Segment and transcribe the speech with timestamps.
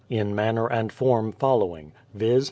[0.09, 2.39] in manner and form following: viz.